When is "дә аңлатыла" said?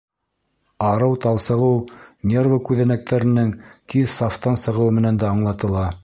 5.25-5.85